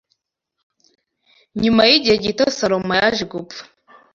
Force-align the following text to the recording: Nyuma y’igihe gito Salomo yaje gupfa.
Nyuma 1.61 1.81
y’igihe 1.89 2.15
gito 2.25 2.43
Salomo 2.57 2.91
yaje 2.99 3.23
gupfa. 3.33 3.61